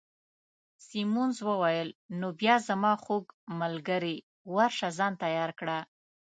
[0.87, 1.89] سیمونز وویل:
[2.19, 3.25] نو بیا زما خوږ
[3.59, 4.15] ملګرې،
[4.53, 5.77] ورشه ځان تیار کړه.